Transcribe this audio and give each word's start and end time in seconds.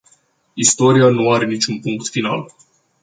Istoria 0.55 1.09
nu 1.09 1.31
are 1.31 1.45
niciun 1.45 1.79
punct 1.79 2.07
final. 2.09 2.53